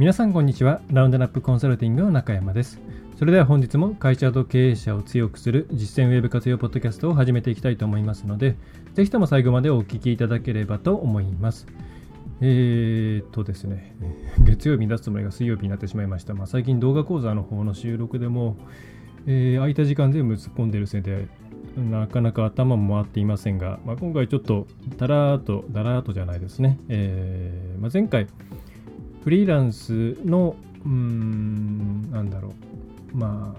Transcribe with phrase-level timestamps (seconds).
[0.00, 0.80] 皆さんこんにちは。
[0.90, 2.80] ラウンドナップコンサルティングの中山です。
[3.18, 8.56] それでは本日も会社と経営者を強くする実践ウェブ活用ポッドキャストを始めていきたいと思いますので
[8.94, 11.66] ぜひとも最後までお聞きいただければと思います。
[12.40, 13.94] えー、っとですね。
[14.40, 18.56] 月曜日に出すつもりが水曜日になってしまいました、まあ、最近動画講座の方の収録でも、
[19.26, 21.28] えー、空いた時間全部突っ込んでるせいで
[21.76, 26.78] なかなか頭も回っていませんが、まあ、今回ちょっとだらーと、だらーとじゃないですね。
[26.88, 28.26] えーまあ、前回、
[29.22, 32.54] フリーランスの、うん、なんだろ
[33.12, 33.54] う、ま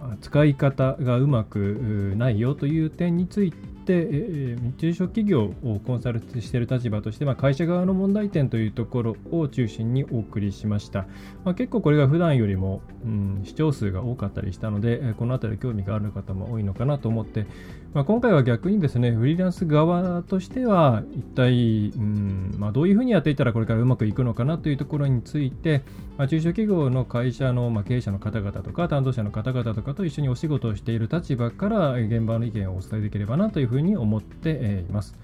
[0.00, 3.56] あ、使い方がうまくないよという点について、
[3.88, 11.06] え、中小企業をコンサルしている立場として、まあ、会社側の問題点というところを中心にお送りしました。
[11.44, 17.46] まあ、結構これが普段よりも、うん、視聴数が多かったりしたので、この辺り興味がある方も多いのかなと思って、
[17.94, 25.82] まあ、今回は逆にですね、フリーランス側としては、一体、うんまあ、どういうふうにやっていったらこれからうまくいくのかなというところについて、
[26.18, 35.16] まあ、中小企業の会社の、まあ、経営者の方々とか、担当者の方々とかと一緒にお仕事をしている立場から、現場の意見をお伝えできればなというふうに思っています。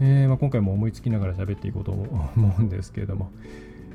[0.00, 3.30] えーまあ、今回も思いつきながら喋っていこうと思うんですけれども、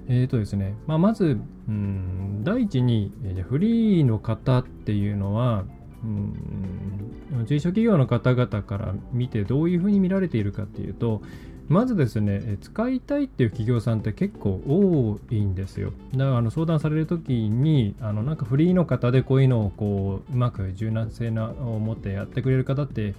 [0.08, 3.12] えーとですねまあ、まず、うん、第一に、
[3.50, 5.66] フリーの方っていうのは、
[6.04, 11.22] うん、中小企業の方々から見てどういうふうに見られているかっていうと、
[11.68, 15.92] まずですね、使いたいっていう企業さんって結構多いんですよ。
[16.14, 23.16] だからあの相談されるときに、あのなんかフリーの方でこういうのをこううまく柔軟性なを持ってやってくれる方って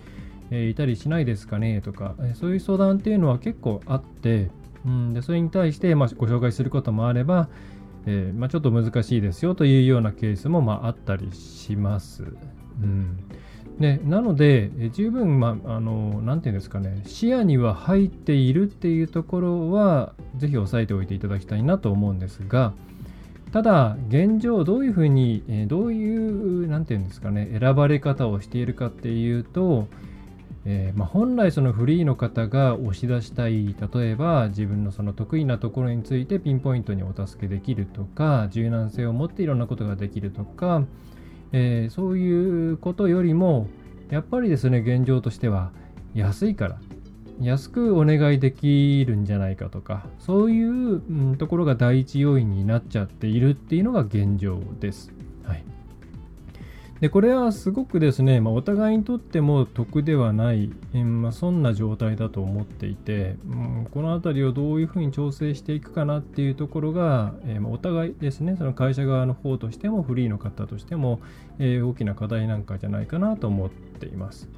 [0.50, 1.82] えいたりしないですかね？
[1.82, 4.48] とか、そういう相談っていうのは結構あって、
[4.86, 7.50] うん、でそれに対して、まあ、ご紹介することもあれば、
[8.06, 12.24] えー、まあ、ちょっと難しいですよというようなケースも、まあ、あったりします。
[12.82, 13.18] うん
[13.78, 22.72] でなので、十分、まあ、あの、なていうんですかね、視野には入っているっていうところは、ぜひ押さえておいていただきたいなと思うんですが、
[23.52, 29.86] ただ、現状、どういうふうに、えどういう、なんていうんですかね、選ばれ方をしているかっていうと、
[30.64, 40.82] えー、まあ、本来そのフリーの方が押し出したい例えば自分のその得意なところについてピンポイントにお助けできるとか柔軟性を持っていろんなことができるとか、
[41.52, 43.68] えー、そういうことよりも
[44.10, 45.70] やっぱりですね現状としては
[46.14, 46.78] 安いから
[47.40, 55.12] 安くお願いできるんじゃないかとかそういう、うん、ところが第一要因になっちゃっているっていうのが現状です。
[55.44, 55.77] はい
[57.00, 71.20] でこれはすごくですね、まあ、お互いにとっても得ではない、え、まあ、そんな状態だと思っていて、うん、この辺りをどういうふうに調整していくかなっていうところが、えー、まあ、お互いですね、その会社側の方としてもフリーの方としても、
[71.60, 74.48] え大きな課題なんかじゃないかなと思っています。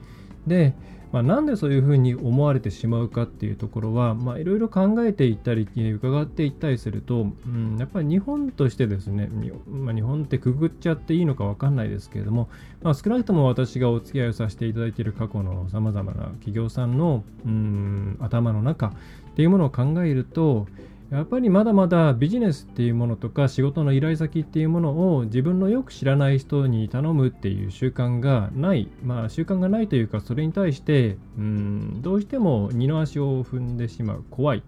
[0.46, 0.74] で、
[1.12, 9.28] まあ、なんでそういうふうに思われてしまうかっていうところはいろいろ考えていったり伺っていったりすると、うん、やっぱり日本としてですね、
[9.68, 12.48] まあ、日本ってくぐっちゃっていいのか分かんないですけれども、
[12.82, 18.92] まあ、少なくとも私がお付き合いをさせていただいている過去のさまざまな企業さんのうん頭の中っ
[19.34, 20.68] ていうものを考えると
[21.10, 34.24] やっぱりまだまだビジネスっていうものとか仕事の依頼先っていうものを自分のよく知らない人に頼むっていう習慣がない、まあ習慣がないというかそれに対してうんどうしても二の足を踏んでしまう。
[34.30, 34.58] 怖い。
[34.58, 34.62] っ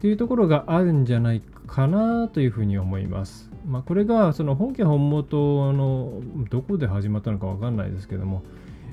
[0.00, 3.50] ていうところがあるんじゃないかなというふうに思います。
[3.68, 6.20] まあ、これがその本家本元の
[6.50, 8.42] どこで始まったのかわかんないですけども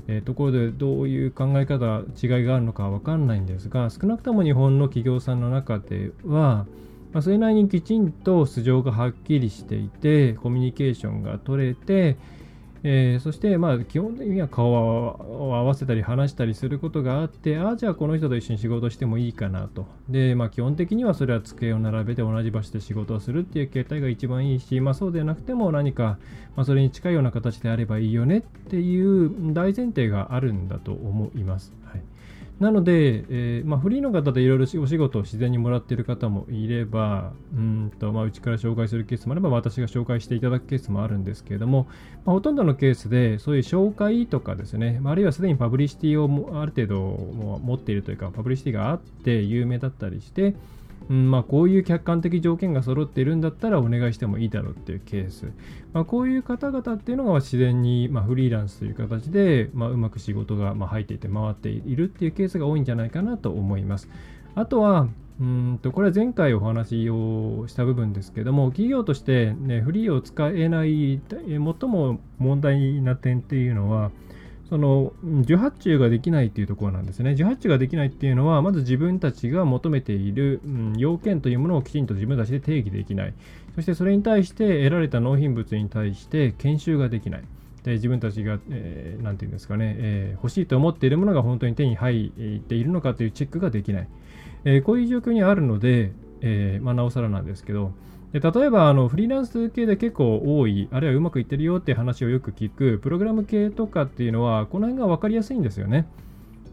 [0.07, 6.65] えー、ところでどういう考え方違いがあるのかは分かんないんですが少なくとも日本の企業さんの中では、
[7.11, 12.17] まあ、それなりにきちんと素性がはっきりしていてコミュニケーションが取れて
[12.89, 19.87] えー、そして、まあ、基本的には顔を合わせたり話したりすることがあって、ああ、じゃあこの人と一緒に仕事してもいいかなと。
[20.07, 26.17] で、まあ、基本的にはそれは机を並べて同じ場所で仕事をするっていう形態が一番いいし、まあ、そうでなくても何か、
[26.55, 31.73] まあ、それに近いような形であればいいよねっていう大前提があるんだと思います。
[31.83, 32.01] はい
[32.59, 41.87] なので、えーまあ、フリーの方でいろいろお仕事を自然にもらっている方もいれば、うんとまあ、うちから紹介するケースもあれば、私が紹介していただくケースもあるんですけれども、
[42.25, 46.97] まあ、ほとんどのケースで、そういう紹介とかですね、あるいはすでにパブリシティをある程度
[47.63, 50.55] 持っているというか、パブリシティがあって有名だったりして、
[51.09, 55.51] うんまあ、こういう客観的条件が揃っているんだったらお願いしてもいいだろうっていうケース、
[55.93, 64.09] まあ、こういう方々っていうのが自然に、まあ、フリーランスという形で、まあ、うまく仕事がまあ入っていて回っているっていうケースが多いんじゃないかなと思います。
[64.55, 65.07] あとは、
[65.39, 74.11] うんとこれは前回お話をした部分ですけども、企業として、ね、フリーを使えない最も問題な点っていうのは、
[74.69, 77.31] その受発注ができないっていうところなんですね。
[77.31, 83.33] 受発注ができないっていうのは、まず自分たちが求めている、うん、要件というものをきちんと自分たちで定義できない。
[83.75, 87.43] そしてそれに対して得られた納品物に対して研修ができない。
[87.83, 94.07] で自分たちが、えー、て言うんですかね、えー、欲しいと思っているものが本当に手に入っているのかというチェックができない。
[94.65, 96.11] えー、こういう状況にあるので、
[96.41, 97.93] えまあ、なおさらなんですけど、
[98.33, 106.07] で例えばあのフリーランス系で結構多い、あるいはうまくいってるよって話をよく聞く、プログラム系とかっていうのは、この辺が分かりやすいんですよね。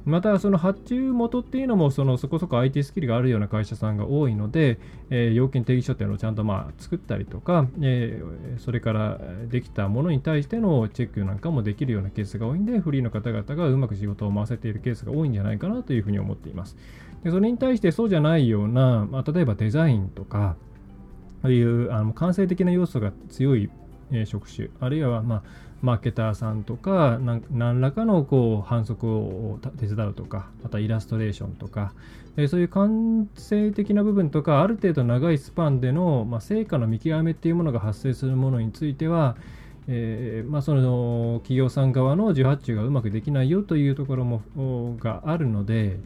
[0.04, 4.78] また、その発注元っていうのもそのそこそこ IT スキルがあるような会社さんが多いので、
[5.08, 9.18] えー、要件定義書っていうのをちゃんとまあ作ったりとか、えー、それから
[9.48, 16.76] できたものに対してのチェックなんかもできるようなケースが多いんで、フリーの方々がうまく仕事を回せているケースが多いんじゃないかなというふうに思っています。
[17.22, 20.56] でそれに対してそうじゃないような、まあ、例えばデザインとか、
[21.44, 23.68] そういうあの感性的な要素が強い、
[24.10, 24.70] え、職種。
[24.80, 25.42] あるいは、まあ、
[25.82, 27.20] マーケターさんとか
[27.50, 31.92] 何らかのこう反則を手伝うとかまたイラストレーションとか、
[32.38, 39.36] え、そういう感性的な部分とかある程度長いスパンでの、まあ、成果の見極めっていうものが発生するものについては
[39.86, 45.98] えーまあ、その企業さん側の受発注がうまくできないよというところもがあるので、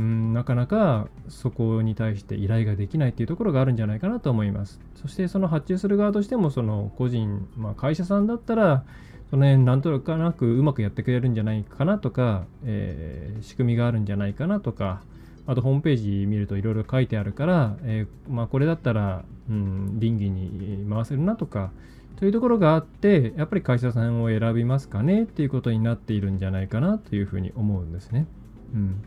[0.00, 4.80] うんなかなかそこに対して依頼ができないっていうところがあるんじゃないかなと思います。
[4.96, 8.84] そしてその発注する側としてもその個人、まあ、会社さんだったら
[9.28, 15.02] その辺なんとなくうまくやってくれるんじゃないかなとか、えー、仕組みがあるんじゃないかなとか
[15.46, 21.72] あとホームページ見るといろいろ書いてあるから、えー、まあ、これだったら、うん、倫理に回せるなとか
[22.16, 28.26] というところがあってやっぱり会社さんを選びますかねっていうことになっているんじゃないかなというふうに思うんですね。
[28.74, 29.04] うん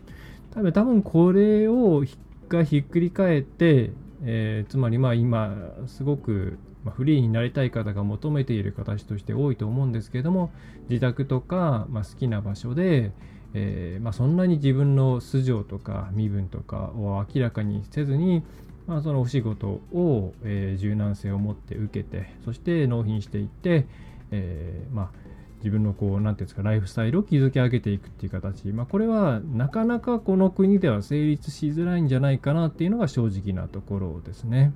[0.54, 2.04] 多分多分これを
[2.48, 3.90] がひっくり返って、
[4.24, 5.54] えー、つまりまあ今
[5.86, 6.58] すごく
[6.90, 10.52] フリーになりたい方が求めている形として多いと思うんですけれども
[10.88, 13.12] 自宅とか、まあ、好きな場所で、
[13.54, 18.44] えー、まあ、そんなに自分の素性とか身分とかを明らかにせずに、
[18.86, 23.86] まあ、そのお仕事を、えー、柔軟性を持って受けてそして納品していって、
[24.30, 25.23] えまあ
[25.64, 28.68] 自分のこう、なんていうんですか、ライフスタイルを築き上げていくっていう形。
[28.68, 34.74] まあ、これはなかなかこの国では成立しづらいんじゃないかなっていうのが正直なところですね。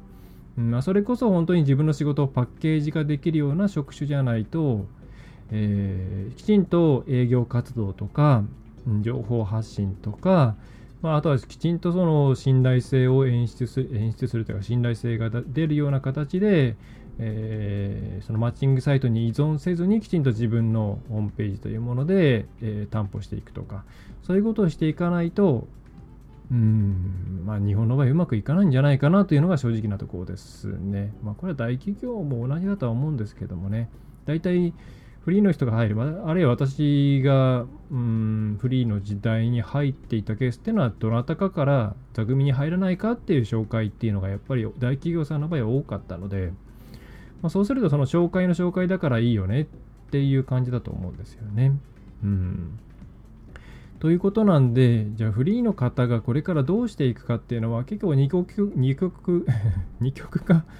[0.56, 4.86] うんまあ、それこそ本当に自分の仕事をパッケージ化できるような職種じゃないと、
[5.50, 8.42] えー、きちんと営業活動とか、
[9.02, 10.56] 情報発信とか、
[11.02, 16.76] まあ、あとはきちんとその信頼性を演出する演出するというか信頼性が出るような形で、
[17.18, 23.84] えー、そのマッチングサイトに依存せずにきちんと自分のホームページというもので、えー、担保していくとか
[24.22, 25.66] そういうことをしていかないと
[26.50, 31.12] うんまあ日本の場合うまくいかないんじゃないかなというのが正直なところですね。
[31.22, 33.90] まあこれは大企業も同じだとは思うんですけどもね
[34.24, 34.72] 大体
[35.20, 46.52] フリーの人が入るあるいは私がうんフリーの時代に入っていたケースっていうのはどなたかから座組に入らないかっていう紹介っていうのがやっぱり大企業さんの場合は多かったので
[47.42, 49.66] まあ、そうするとその紹介の紹介だからいいよねっ
[50.10, 51.72] ていう感じだと思うんですよね。
[52.22, 52.78] うん。
[54.00, 59.46] ということなんで、じゃあフリーの方がこれからどうしていくかっていうのは結構二極、二極、
[60.00, 60.64] 二極化？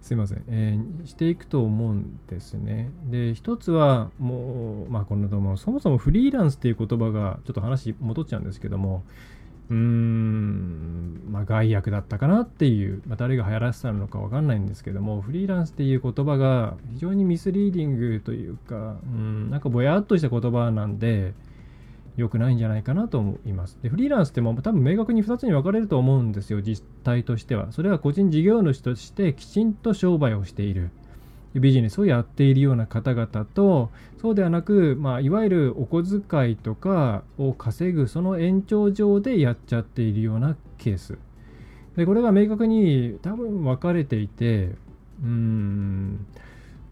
[0.00, 2.90] すいません、えー、していくと思うんですね。
[3.10, 9.04] で、一つはもう、まあこのもそもそもフリーランスっていう言葉がちょっと話戻っちゃうんですけども、
[9.70, 21.34] うーん、まあ、害悪だったかなっていう、まあ、誰が流行らせたのかわかんないんですけども、フリーランスっていう言葉が非常にミスリーディングというか、うん、なんかぼやっとした言葉なんで、
[22.16, 23.78] 良くないんじゃないかなと思います。
[23.82, 27.72] で、フリーランスっても多分明確に2つに分かれると思うんですよ、実態としては。
[27.72, 30.90] それは個人事業主としてきちんと商売をしている。
[31.54, 33.90] ビジネスをやっているような方々と
[34.20, 41.18] そうではなく、まあ、いわゆるお小遣いとかを稼ぐその延長上でやっちゃっているようなケース
[41.96, 44.70] でこれが明確に多分分かれていて
[45.22, 46.26] うん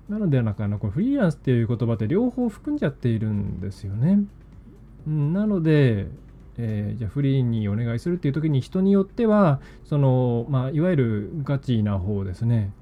[0.08, 4.20] なのでなんかあのこのフリーランスっていう言葉って両方含んじゃっているんですよね。
[5.06, 6.08] なので、
[6.56, 12.72] えー、じゃあフリーにお願いするっていう時に人によってはその、まあ、いわゆるガチな方ですね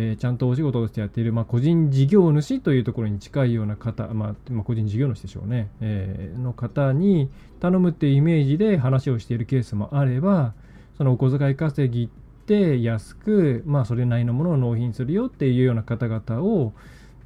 [0.00, 7.28] えー、ちゃんとお仕事としてやっている、まあ、個人事業主というところに近いような方、まあ、まあ、個人事業主でしょうね、えー、の方に
[7.58, 10.54] 頼むっていうイメージで話をしているケースもあれば、
[10.96, 12.08] そのお小遣い稼ぎっ
[12.46, 16.72] て安く、まあ、それなりのものを納品するよっていうような方々を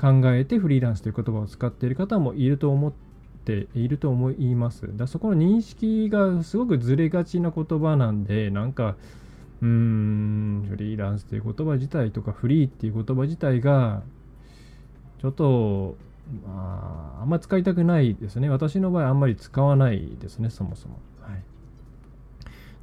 [0.01, 2.93] 考えてフリーランスという言葉を使っている方もいると思っ
[3.45, 4.89] ていると思います。
[4.97, 8.97] だそこの認識がすごくずれがちな言葉なんで、なんか、
[9.63, 14.03] うーん、フリーランスという言葉自体とかフリーっていう言葉自体が、
[15.21, 15.97] ちょっと、
[16.45, 18.49] まあ、あんまり使いたくないですね。
[18.49, 20.99] 私の場合あんまり使わないですね、そもそも。
[21.21, 21.43] はい。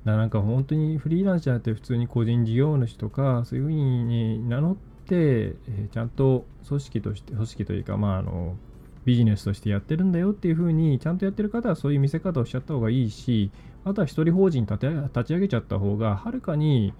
[0.05, 8.55] だなんか本当にフリーランスじゃなくて普通に個人事業主とか、そういうふうに名乗って、え、ちゃんと組織として、組織というか、まあ、あの、
[9.03, 13.49] ビジネスとしてやってるんだよっていうふうにちゃんとやってる方はそういう見せ方をしちゃった方がいいし
[13.85, 16.93] あとは一人法人立て立ち上げちゃった方がはるかに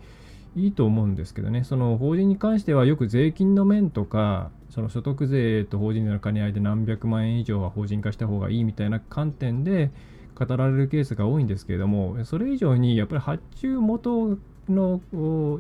[0.56, 1.64] いいと思うんですけどね。
[1.64, 9.92] その法人に関してはよく税金の面とかその所得税と法人税の兼ね合いで何百万円以上は法人化した方がいいみたいな観点で
[10.36, 14.38] 語られるケースが多いんですけれどもそれ以上にやっぱり発注元
[14.70, 15.02] の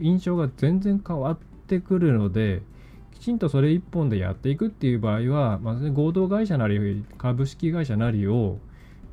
[0.01, 2.61] 印象が全然変わってくるので
[3.19, 8.59] きちんとそれ一本でやっていくっていう場合は、まず合同会社なり株式会社なりを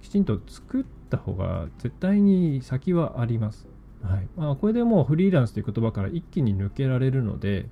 [0.00, 3.68] きちんと作ってった方が絶対に先はあります。
[4.02, 7.66] はいまあ、これでもうフリーランスという言葉から一気に抜けられるので、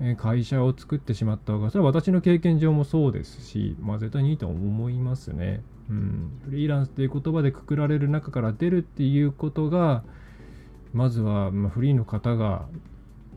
[0.00, 5.62] え会社を作ってしまった方が、それは私の経験上もそうですし、まあ、絶対にいいと思いますね。
[5.90, 10.04] うん、フリーランスという言葉でくくられる中から出るっていうことが、
[10.94, 12.66] まずは、まフリーの方が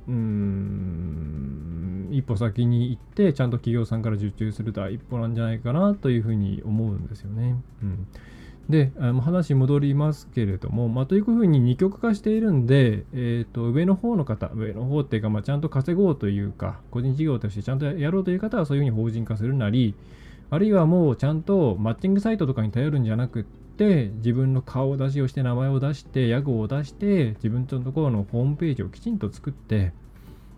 [0.08, 7.56] うーん一歩先に行ってちゃんと企業さんから受注する第一歩なんじゃないかなというふうに思うんですよね。
[7.82, 8.08] うん、
[8.70, 19.96] で話戻りますけれども、まあ、というふうに二極化しているんで、えーと、上の方の方上の方っていうか、まあ、ちゃんと稼ごうというか個人事業としてちゃんとやろうという方はそういうふうに法人化するなり
[20.50, 29.92] あるいはもうちゃんとマッチングサイトとかに頼るんじゃなくって自分の顔出しをして名前を出して屋号を出して自分のところのホームページをきちんと作って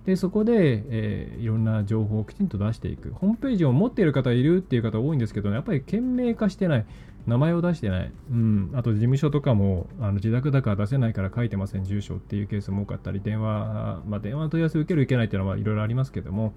[0.05, 3.11] でそこで、えー、いろんな情報をきちんと出していく。
[3.13, 6.85] ホームページを持っている方いるっていう方多いんですけど、ね、やっぱり件名化してない。
[7.27, 11.83] 名前を出してない、うん、あと事務所とかもあの自宅だから出せないから書いてません。
[11.83, 16.53] 住所っていうケースも多かったり電話、まあ、電話の問い合わせ受ける受けないっていうのはいろいろありますけども。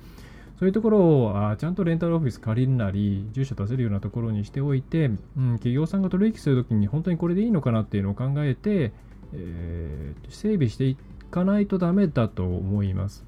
[0.58, 5.18] そういうところをあちゃんとレンタルオフィス借りるなり、住所出せるようなところにしておいて、うん、
[5.52, 8.92] 企業さんが取引するときに本当にこれでいいのかなっていうのを考えて、
[9.34, 10.96] えー、整備してい
[11.30, 13.24] かないとダメだと思います。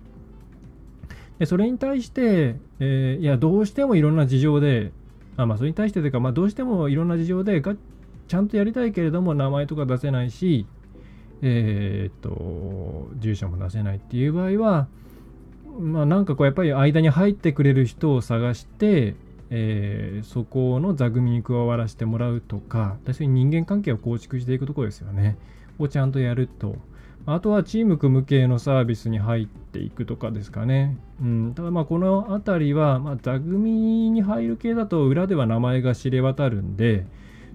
[1.38, 4.90] でそれに対して、えー、いや、どうしてもいろんな事情で、
[5.42, 7.74] あまあ、それに対してというか、まあ、どうしてもいろんな事情でが
[8.28, 10.66] ちゃんとやりたいけれども、名前とか出せないし、
[11.42, 14.88] えー、っと、住所も出せないっていう場合は、
[15.78, 19.14] まあ、なんかこうやっぱり間に入ってくれる人を探して、
[19.50, 25.36] えー、そこの座組に加わらせてもらうとか、確かに人間関係を構築していくところですよね。
[25.78, 26.76] をちゃんとやると。
[27.26, 30.98] あとはチーム組む系のサービスに入っていくとかですかね。
[31.20, 37.06] うん、ただまあこの辺りは、まあ、座組に入る系だと裏では名前が知れ渡るんで、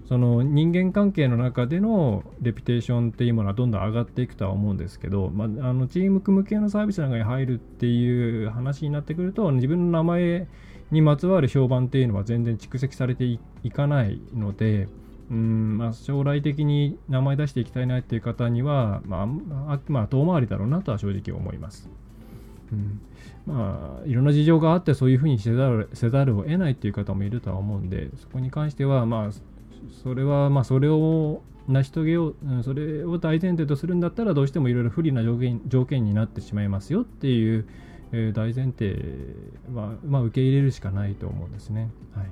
[0.07, 10.47] その人間関係の中でのレピュテーションっていうものはどんどん上がっていくとは思うんですけど、まあ、あのチーム組む系のサービスなんかに入るっていう話になってくると自分の名前
[10.91, 13.39] にまつわる評判っていうのは全然蓄積されてい
[13.71, 14.87] かないので、
[15.31, 21.89] うんまあ、将来的に名前出していきたいなっていう方には、まあ、まあ、遠回りだろうなとは正直思います。
[22.71, 23.01] うん
[23.45, 29.31] まあ、いろんな事情があってそういうふうにせざるせざるを得ないっていう方もいるとは思うんでそこに関しては、まあ、
[30.03, 37.67] それはまあそれを成し遂げよう、うんそれを大前提とするんだったらどうしてもいろいろ不利な条件条件になってしまいますよっていう、
[38.11, 38.95] えー、大前提
[39.73, 41.89] は、まあ、受け入れるしかないと思うんですね。
[42.13, 42.25] はい、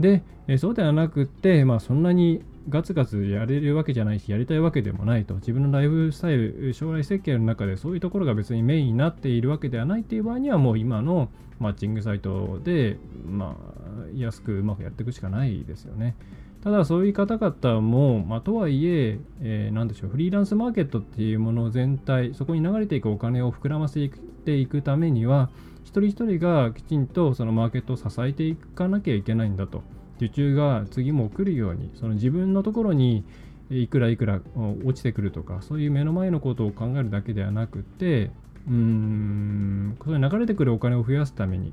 [0.00, 13.76] で、えそうではなくって、まあ、そんなにガツガツやれるわけじゃないし、やりたいわけでもないと、自分のライフスタイル、将来設計の中でそういうところが別にメインになっているわけではないっていう場合には、もう今のマッチングサイトで、まあ、
[14.14, 16.16] 安くうまくやっていくしかないですよね。
[16.62, 24.10] ただそういう方々も、まあ、とはいええー、なんでしょう、フリーランスマーケットっていうもの全体、そこに流れていくお金を膨らませ
[24.44, 25.50] ていくためには、
[25.86, 29.82] 一人一人がきちんとそのマーケットを支えていかなきゃいけないんだと。
[30.16, 33.24] 受注が次も来るように、その自分のところに
[33.70, 34.40] いくらいくら
[34.84, 38.30] 落ちてくるとか、そういう目の前のことを考えるだけではなくて、
[38.66, 41.72] うーん、それ流れてくるお金を増やすために、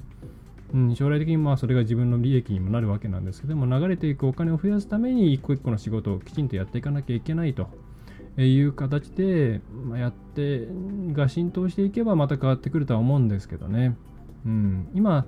[0.74, 7.67] うん、将来的にまあそれが自分の利益にもなるわけなんですけども流れていくお金を増やすために一個一個の仕事をきちんとやっていかなきゃいけないと
[8.38, 9.62] いう形で、
[9.96, 10.68] やって
[11.13, 13.96] が浸透していけばまた変わってくるとは思うんですけどね、
[14.46, 15.25] うん、今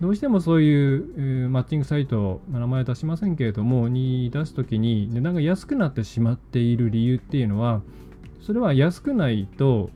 [0.00, 7.82] どうしてもそういう、マッチングサイト、名前出しませんけれども、に出すときに値段が安くなってしまっている理由っていうのは、
[8.40, 9.90] それは安くないと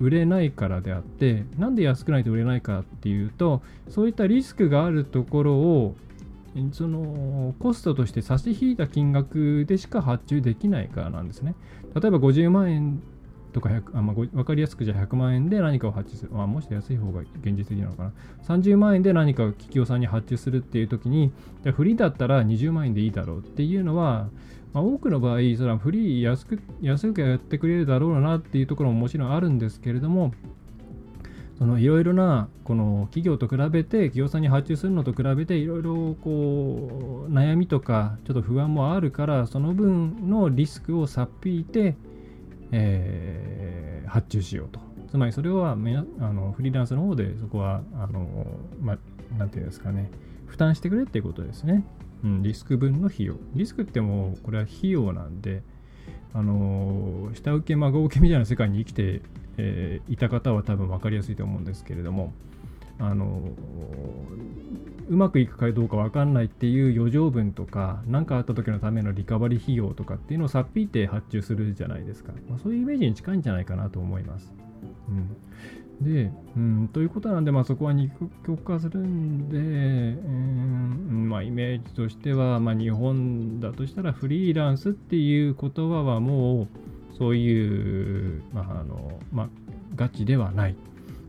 [0.00, 5.94] 売れないからであってなんで安くないと売れないかっていうとそういったリスクがあるところを
[6.72, 11.54] そのコストとして差し引いた金額でしか発注できないからなんですね。
[11.94, 13.02] 例えば50万円
[13.52, 18.12] とか1あ、まあ、分かりやすくじゃ100万円で何かを発注する、まあ、もし安い方が現実的なのかな
[18.44, 21.32] 30万円で何かを企業さんに発注するっていう時に
[21.62, 24.28] じゃフリーだったら20万円でいいだろうっていうのは、
[24.72, 30.32] まあ、多くの場合それはフリー安く安くやってくれるだろうなっていうところももちろんあるんですけれども
[31.60, 41.94] いろいろなこの企業と比べて企業さんに発注するのと比べていろいろこう悩みとかちょっと不安もあるからその分のリスクをさっぴいて
[42.72, 44.80] えー、発注しようと。
[45.10, 48.46] つまりそれはあのフリーランスの方でそこは、あの
[48.80, 48.98] ま
[49.36, 50.10] なんていうんですかね、
[50.46, 51.84] 負担してくれっていうことですね。
[52.24, 53.36] うん、リスク分の費用。
[53.54, 55.62] リスクってもうこれは費用なんで、
[56.32, 59.20] あの下請け孫請けみたいな世界に生きて、
[59.58, 62.32] えー、いた方は多分分かりやすいと思うんですけれども、
[62.98, 63.42] あの
[65.08, 74.54] うまくいくかどうか分かんないっていう余剰分とか何かあった時のためのリカバリー費用とかっていうのをさっぴいて発注するじゃないですか、まあ、そういうイメージに近いんじゃないかなと思います。
[75.08, 78.10] うん、で、うん、ということなんで、まあ、そこは二
[78.46, 79.60] 極化するんで、う
[80.30, 86.68] んまあ、イメージとしては、まあ、日本だとしたらフリーランスっていう言葉はもう
[87.22, 89.48] そういう、まああのまあ、
[89.94, 90.74] ガチではないっ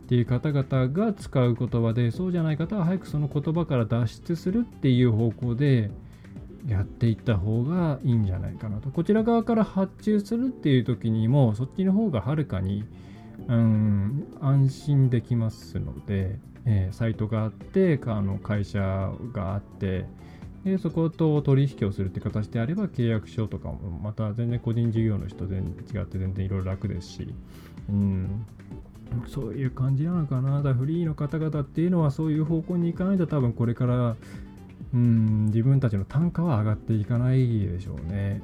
[0.07, 5.91] ていう方々が使う言葉でそうじゃない方は早くその言葉から脱出するっていう方向で
[6.67, 8.89] やっていった方がいいんじゃないかなと。
[8.89, 12.83] こちら側から発注するっていう時にもそっちの方がはるかに
[13.47, 18.79] うん安心できますので、えー、サイトがあってあの会社
[19.31, 20.07] があって
[20.63, 27.33] でそこと取引をするって形であれば契約書とかもまた全然個人事業の人全然違って全然いろいろ楽ですし、
[27.89, 28.45] うん、
[29.27, 30.61] そういう感じなのかな。
[30.61, 34.15] だフリーの方々っていうのはそういう方向に行かないと多分これから
[34.93, 38.41] うん自分たちの単価は上がっていかないでしょうね。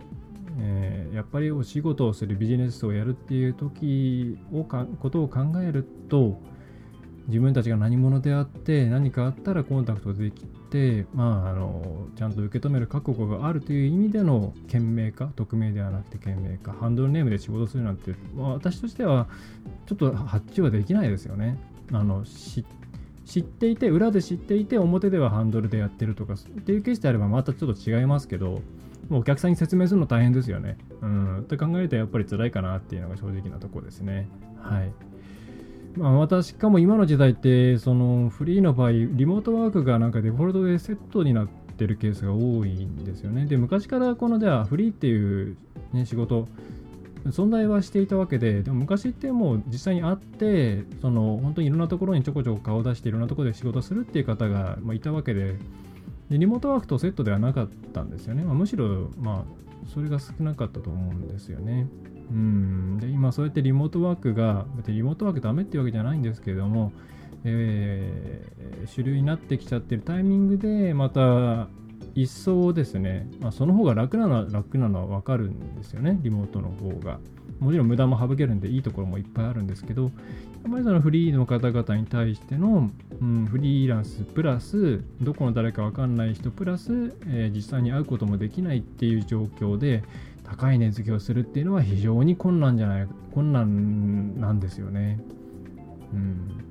[0.62, 6.42] えー、やっぱりお仕事をするビジネスをやるっていう時をかことを考えると
[7.30, 19.28] 自分たちが何者であって何かあったらコンタクトできて、まあ、あのちゃんと受け止める覚悟があるという意味での件名か匿名ではなくて件名かハンドルネームで仕事するなんて、まあ、私としては
[19.86, 21.58] ちょっと発注はできないですよね。
[21.92, 28.62] あの知っていて裏で知っていて表ではハンドルでやってるとかっていうケースであればまたちょっと違いますけど
[29.08, 30.78] もうお客さんに説明するの大変ですよね。
[31.02, 31.40] うん。
[31.42, 34.28] って考えるとやっぱり辛いかなっていうのが正直なところですね。
[34.58, 34.92] はい。
[36.00, 45.58] まあ、私しかも今の時代ってそのフリーの場合リモートワークがなんかデフォルトでセットになってるケースが多いんですよねで昔からこのではフリーっていう、
[45.92, 46.48] ね、仕事
[47.26, 55.58] 存在はしていたわけででも昔ってもう実際に会ってその本当にいろんなところにちょこちょこ顔を出していろんなところで仕事するっていう方が、まあ、いたわけで
[56.30, 59.60] でリモートワークとセットではなかったんですよね、まあ、むしろまあ
[59.94, 61.88] それが少なかったと思うんですよね。
[62.32, 66.92] うん、で今そうやってリモートワークが、リモートワークダメっていうわけじゃないんですけれども、
[67.44, 71.68] えー、主流になってきちゃってるタイミングで、また
[72.16, 77.20] 一層ですね、まあ、その方が楽なのは楽なのは分かるんですよね、リモートの方が。
[77.60, 80.12] もちろん無駄も省けるんでいいところもいっぱいあるんですけど、やっ
[80.72, 82.90] ぱりそのフリーの方々に対しての、
[83.22, 90.04] うん、フリーランスプラス、どこの誰か分かんない人プラス、えー、実際に会うこともできないっていう状況で、
[90.50, 95.20] 高い値付けをするっていうのは非常に困難じゃない困難なんですよね。
[96.12, 96.66] うん、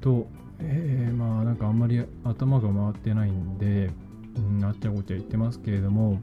[0.00, 0.26] と、
[0.58, 3.90] えー、まあなんかあんまり頭が回ってないんで、
[4.36, 6.20] うん、あっちゃこっちゃ言ってますけれども、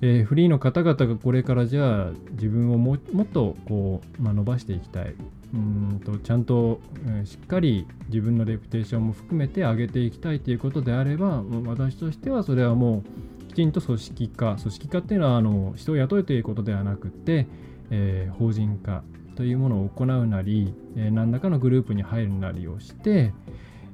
[0.00, 5.14] えー、フリーの方々がこれからじゃあ自分をもっとこう、まあ、伸ばしていきたい
[5.52, 17.48] うんとちゃんと、えー、しっかり自分のレプテーションも含めて上げていきたいということであれば私としてはそれはもうきちんと組織化組織化っていうのはあの人を雇うということではなくて、
[17.90, 19.02] えー、法人化
[19.34, 23.34] というものを行うなり、えー、何らかのグループに入るなりをして、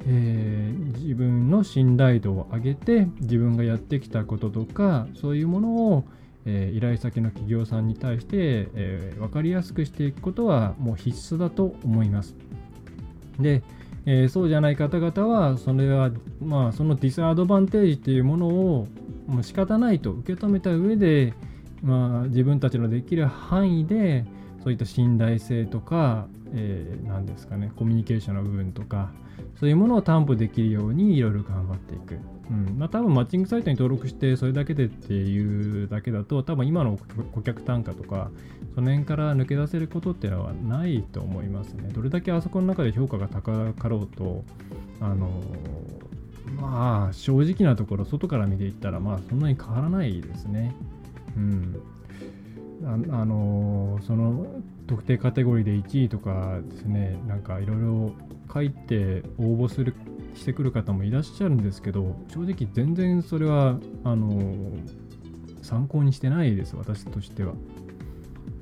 [0.07, 6.05] えー、自分の信頼度を上げて自分がやってきたこととかそういうものを、
[6.45, 12.37] え、依頼先の企業さんに対して、え、分かりやすくしていくことはもう必須だと思います。
[13.41, 13.63] で、
[14.05, 18.89] えー、そうじゃない方々はそれはまあそのディスアドバンテージっていうものを
[19.27, 21.35] もう仕方ないと受け止めた上で、
[21.83, 24.25] まあ、自分たちのできる範囲で
[24.63, 29.11] そういった信頼性とか、えー、何ですかねコミュニケーションの部分とか
[29.59, 32.19] そういうものを担保できるようにいろいろ頑張っていく
[32.51, 36.97] うんまあ、多分マッチングサイトに登録してそれだけでっていうだけだと多分今の
[37.33, 38.31] 顧客単価とか
[38.75, 41.89] その辺から抜け出せることっていうのはないと思いますね。
[41.93, 44.45] どれだけあそこの中で評価が高かろうと
[45.01, 45.43] あの
[46.55, 50.75] まあ正直なところ外から見ていったらまあそんなに変わらないですね。
[51.37, 51.83] うん
[52.85, 54.47] あのその
[54.87, 58.13] 特定カテゴリーで1位とかですねなんかいろいろ
[58.53, 59.95] 書いて応募する
[60.35, 64.73] してくる方もいらっしゃるんですけど正直全然それはあの
[65.63, 67.55] 参考にしてないです私としては。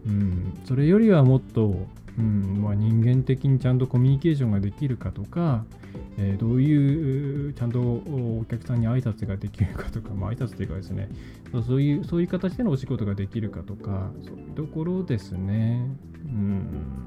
[0.07, 1.87] うん、それよりはもっと、
[2.19, 5.65] うんまあ、人間的にちゃんとコミュニケーションができるかとか、
[6.17, 11.09] えー、どういうちゃんとお客さんに挨拶ができるかとか、まあ、挨拶というかですね
[11.67, 15.89] そういうそういう形でのお仕事ができるかとかそういうところですね。
[16.25, 17.05] うん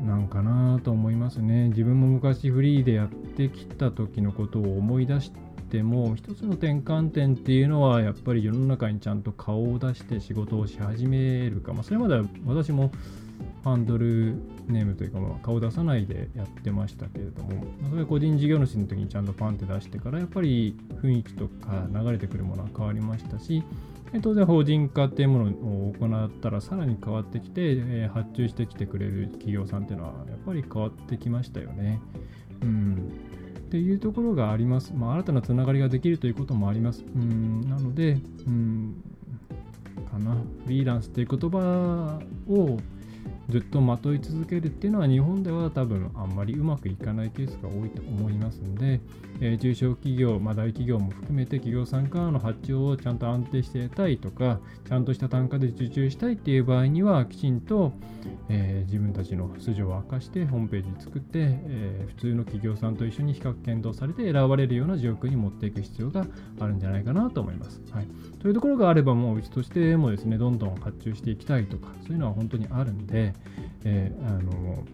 [0.00, 1.68] なんかなと思いますね。
[1.70, 5.32] 自分も昔フリーでやってきた時のことを思い出し
[5.70, 12.92] ても、一つの転換点っていうのは、やっぱり世の中にちゃんと顔を出して仕事をし始めるか、まあ、それまでは私も
[13.64, 14.36] ハンドル
[14.68, 23.62] ネームというか、まあ、顔出さないでやってましたけれども、まそれ個人事業主の時にちゃんとパンって出してから、やっぱり雰囲気とか流れてくるものは変わりましたし、
[24.22, 32.00] 当然法人化っていうものを行ったらさらに変わってきて、え発注してきてくれる企業さんっていうのはやっぱり変わってきましたよね。
[32.62, 33.10] うん、
[33.58, 34.92] っていうところがあります。
[34.94, 37.04] まあ、新たなつながりができるということもあります。
[37.14, 38.94] うんなので、うん
[40.10, 42.78] かな、フリーランスっていう言葉を
[43.48, 49.00] ずっとまとい続けるっていうのは日本では多分あんまりうまくいかないケースが多いと思いますので、
[49.40, 57.92] えー、中小企業、まあ、大企業も含めて企業さんからの発注をちゃんと安定して得たいとかちゃんとした単価で受注したいっていう場合にはきちんと、
[58.48, 66.26] えー、自分たちの素性を明かしてホームページ作って、えー、普通の企業さんと一緒に比較検討されて選ばれるような状況に持っていく必要が
[66.60, 67.80] あるんじゃないかなと思います。
[67.90, 68.08] はい、
[68.40, 73.15] というところがあればもううちとしてもですねどんどん発注していきたいとかそういうのは本当にあるんで、
[73.84, 74.84] えー、あの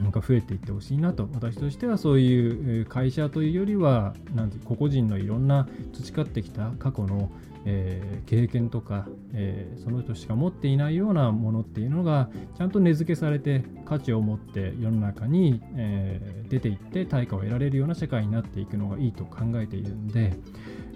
[0.00, 1.28] なんか増えていってほしいなと。
[1.34, 7.30] 私としてはそういう会社というよりはなんて個々人のいろんな培ってきた過去の、
[7.66, 20.32] えー、経験とか、えー、その人しか持っていないようなものっていうのがちゃんと根付けされて価値を持って世の中に、えー、出ていって対価を得られるような社会になっていくのがいいと考えているんで、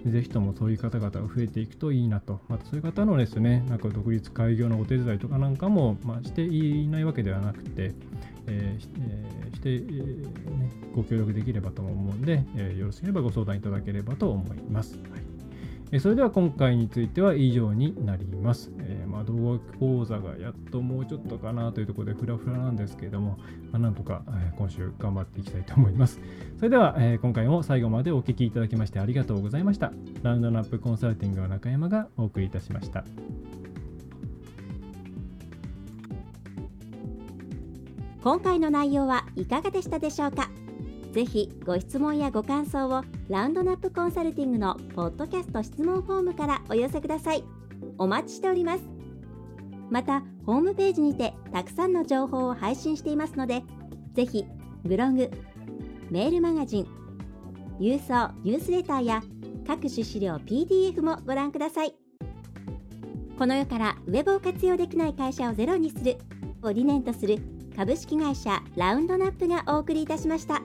[0.05, 7.93] ぜひともそういう方々が増えていくといいなと、またそういう方のですね、なんか独立開業のお手伝いとかなんかも、まあ、していないわけではなくて、
[8.47, 14.95] えーえー、して、えーね、ご協力できればと思うんで、えー、よろしければご相談いただければと思います。
[14.95, 15.34] はい
[15.99, 18.69] それでは今回については以上になります。
[18.79, 23.37] えー、まあ、動画講座がやっともうちょっとかなというところでフラフラなんですけれども、
[23.71, 26.19] まあ、なんとか、え、今週頑張っていきたいと思います。
[26.57, 29.93] それでは、えー、今回も最後までお聴きいただきましてありがとうございました。
[30.21, 33.05] ラウンドナップコンサルティングの中山がお送りいたしました。
[38.21, 40.49] 今回の内容はいかがでしたでしょうか？
[41.15, 47.45] ぜひご質問やご感想をラウンドナップコンサルティングのポッドキャスト質問フォームからお寄せください。
[47.97, 48.83] お待ちしております。
[49.89, 53.63] また、ホームページにてたくさんの情報を配信していますので、
[54.13, 54.43] ぜひ
[54.83, 55.31] ブログ、
[56.11, 56.87] メールマガジン、
[57.79, 59.23] 郵送ニュースレターや
[59.65, 61.95] 各種資料 PDF もご覧ください。
[63.39, 66.17] この世からウェブを活用できない会社をゼロにする
[66.61, 67.37] を理念とする
[67.73, 70.61] 株式会社ラウンドナップがお送りいたしました。